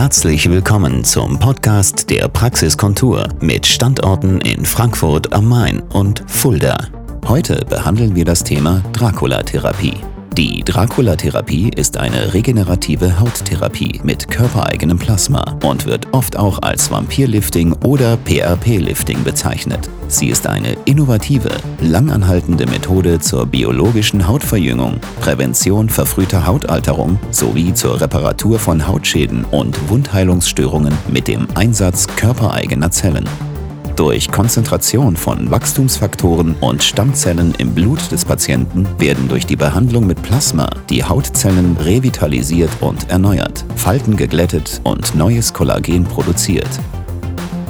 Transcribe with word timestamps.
Herzlich 0.00 0.48
willkommen 0.48 1.04
zum 1.04 1.38
Podcast 1.38 2.08
der 2.08 2.26
Praxiskontur 2.28 3.28
mit 3.38 3.66
Standorten 3.66 4.40
in 4.40 4.64
Frankfurt 4.64 5.30
am 5.34 5.46
Main 5.46 5.80
und 5.92 6.24
Fulda. 6.26 6.88
Heute 7.28 7.66
behandeln 7.68 8.16
wir 8.16 8.24
das 8.24 8.42
Thema 8.42 8.82
Dracula-Therapie. 8.94 10.09
Die 10.40 10.62
Dracula-Therapie 10.64 11.70
ist 11.76 11.98
eine 11.98 12.32
regenerative 12.32 13.20
Hauttherapie 13.20 14.00
mit 14.04 14.30
körpereigenem 14.30 14.98
Plasma 14.98 15.58
und 15.62 15.84
wird 15.84 16.06
oft 16.12 16.38
auch 16.38 16.62
als 16.62 16.90
Vampirlifting 16.90 17.74
oder 17.84 18.16
PRP-Lifting 18.16 19.22
bezeichnet. 19.22 19.90
Sie 20.08 20.28
ist 20.28 20.46
eine 20.46 20.78
innovative, 20.86 21.50
langanhaltende 21.82 22.64
Methode 22.64 23.20
zur 23.20 23.44
biologischen 23.44 24.26
Hautverjüngung, 24.26 24.98
Prävention 25.20 25.90
verfrühter 25.90 26.46
Hautalterung 26.46 27.18
sowie 27.30 27.74
zur 27.74 28.00
Reparatur 28.00 28.58
von 28.58 28.88
Hautschäden 28.88 29.44
und 29.44 29.90
Wundheilungsstörungen 29.90 30.96
mit 31.12 31.28
dem 31.28 31.48
Einsatz 31.54 32.06
körpereigener 32.16 32.90
Zellen. 32.90 33.28
Durch 34.00 34.30
Konzentration 34.30 35.14
von 35.14 35.50
Wachstumsfaktoren 35.50 36.54
und 36.62 36.82
Stammzellen 36.82 37.54
im 37.58 37.74
Blut 37.74 38.10
des 38.10 38.24
Patienten 38.24 38.88
werden 38.98 39.28
durch 39.28 39.44
die 39.44 39.56
Behandlung 39.56 40.06
mit 40.06 40.22
Plasma 40.22 40.70
die 40.88 41.04
Hautzellen 41.04 41.76
revitalisiert 41.76 42.70
und 42.80 43.10
erneuert, 43.10 43.62
Falten 43.76 44.16
geglättet 44.16 44.80
und 44.84 45.14
neues 45.14 45.52
Kollagen 45.52 46.04
produziert. 46.04 46.66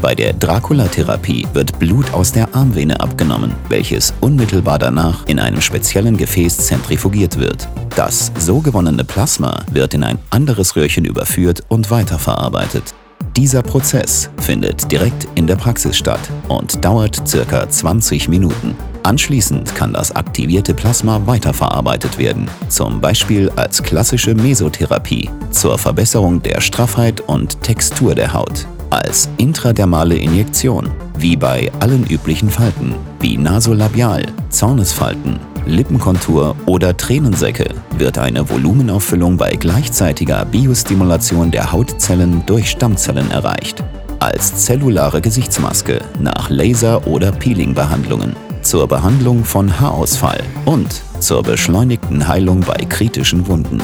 Bei 0.00 0.14
der 0.14 0.32
Dracula-Therapie 0.32 1.48
wird 1.52 1.76
Blut 1.80 2.14
aus 2.14 2.30
der 2.30 2.54
Armvene 2.54 3.00
abgenommen, 3.00 3.52
welches 3.68 4.14
unmittelbar 4.20 4.78
danach 4.78 5.26
in 5.26 5.40
einem 5.40 5.60
speziellen 5.60 6.16
Gefäß 6.16 6.58
zentrifugiert 6.58 7.40
wird. 7.40 7.66
Das 7.96 8.30
so 8.38 8.60
gewonnene 8.60 9.02
Plasma 9.02 9.64
wird 9.72 9.94
in 9.94 10.04
ein 10.04 10.20
anderes 10.30 10.76
Röhrchen 10.76 11.04
überführt 11.04 11.64
und 11.66 11.90
weiterverarbeitet. 11.90 12.94
Dieser 13.36 13.62
Prozess 13.62 14.28
findet 14.38 14.90
direkt 14.90 15.28
in 15.36 15.46
der 15.46 15.56
Praxis 15.56 15.96
statt 15.96 16.20
und 16.48 16.84
dauert 16.84 17.26
circa 17.28 17.68
20 17.68 18.28
Minuten. 18.28 18.74
Anschließend 19.02 19.74
kann 19.74 19.92
das 19.92 20.14
aktivierte 20.14 20.74
Plasma 20.74 21.22
weiterverarbeitet 21.26 22.18
werden, 22.18 22.48
zum 22.68 23.00
Beispiel 23.00 23.50
als 23.56 23.82
klassische 23.82 24.34
Mesotherapie 24.34 25.30
zur 25.50 25.78
Verbesserung 25.78 26.42
der 26.42 26.60
Straffheit 26.60 27.20
und 27.22 27.62
Textur 27.62 28.14
der 28.14 28.34
Haut, 28.34 28.66
als 28.90 29.28
intradermale 29.38 30.16
Injektion, 30.16 30.90
wie 31.16 31.36
bei 31.36 31.70
allen 31.80 32.06
üblichen 32.06 32.50
Falten, 32.50 32.94
wie 33.20 33.38
Nasolabial, 33.38 34.26
Zornesfalten, 34.50 35.38
Lippenkontur 35.70 36.56
oder 36.66 36.96
Tränensäcke 36.96 37.74
wird 37.96 38.18
eine 38.18 38.48
Volumenauffüllung 38.50 39.36
bei 39.36 39.52
gleichzeitiger 39.52 40.44
Biostimulation 40.44 41.50
der 41.50 41.72
Hautzellen 41.72 42.42
durch 42.46 42.70
Stammzellen 42.70 43.30
erreicht. 43.30 43.82
Als 44.18 44.54
zellulare 44.66 45.20
Gesichtsmaske 45.20 46.00
nach 46.18 46.50
Laser- 46.50 47.06
oder 47.06 47.32
Peelingbehandlungen, 47.32 48.36
zur 48.62 48.86
Behandlung 48.86 49.44
von 49.44 49.80
Haarausfall 49.80 50.42
und 50.66 51.02
zur 51.20 51.42
beschleunigten 51.42 52.28
Heilung 52.28 52.60
bei 52.60 52.84
kritischen 52.84 53.46
Wunden. 53.46 53.80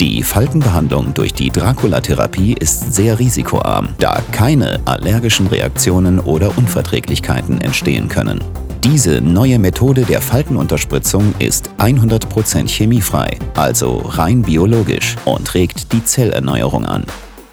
Die 0.00 0.22
Faltenbehandlung 0.22 1.14
durch 1.14 1.34
die 1.34 1.50
Dracula-Therapie 1.50 2.54
ist 2.54 2.94
sehr 2.94 3.18
risikoarm, 3.18 3.90
da 3.98 4.20
keine 4.32 4.80
allergischen 4.86 5.46
Reaktionen 5.46 6.18
oder 6.18 6.56
Unverträglichkeiten 6.58 7.60
entstehen 7.60 8.08
können. 8.08 8.40
Diese 8.84 9.22
neue 9.22 9.58
Methode 9.58 10.02
der 10.02 10.20
Faltenunterspritzung 10.20 11.32
ist 11.38 11.70
100% 11.78 12.68
chemiefrei, 12.68 13.38
also 13.54 13.96
rein 13.96 14.42
biologisch 14.42 15.16
und 15.24 15.54
regt 15.54 15.90
die 15.94 16.04
Zellerneuerung 16.04 16.84
an. 16.84 17.04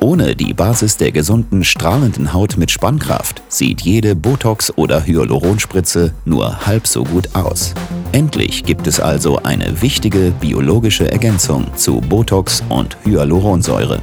Ohne 0.01 0.35
die 0.35 0.53
Basis 0.53 0.97
der 0.97 1.13
gesunden, 1.13 1.63
strahlenden 1.63 2.33
Haut 2.33 2.57
mit 2.57 2.69
Spannkraft 2.69 3.41
sieht 3.47 3.79
jede 3.79 4.13
Botox- 4.13 4.73
oder 4.75 5.05
Hyaluronspritze 5.05 6.13
nur 6.25 6.65
halb 6.65 6.85
so 6.85 7.05
gut 7.05 7.33
aus. 7.33 7.73
Endlich 8.11 8.65
gibt 8.65 8.85
es 8.85 8.99
also 8.99 9.37
eine 9.37 9.81
wichtige 9.81 10.31
biologische 10.31 11.09
Ergänzung 11.09 11.67
zu 11.77 12.01
Botox 12.01 12.61
und 12.67 12.97
Hyaluronsäure. 13.05 14.01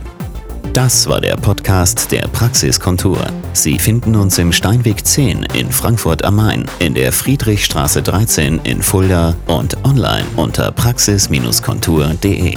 Das 0.72 1.08
war 1.08 1.20
der 1.20 1.36
Podcast 1.36 2.12
der 2.12 2.28
Praxiskontur. 2.28 3.18
Sie 3.52 3.78
finden 3.78 4.14
uns 4.14 4.38
im 4.38 4.52
Steinweg 4.52 5.04
10 5.04 5.44
in 5.54 5.70
Frankfurt 5.70 6.24
am 6.24 6.36
Main, 6.36 6.66
in 6.78 6.94
der 6.94 7.12
Friedrichstraße 7.12 8.02
13 8.02 8.60
in 8.64 8.82
Fulda 8.82 9.34
und 9.46 9.76
online 9.84 10.26
unter 10.36 10.70
praxis-kontur.de. 10.70 12.56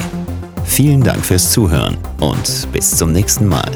Vielen 0.65 1.03
Dank 1.03 1.25
fürs 1.25 1.51
Zuhören 1.51 1.97
und 2.19 2.67
bis 2.71 2.95
zum 2.95 3.11
nächsten 3.11 3.47
Mal. 3.47 3.71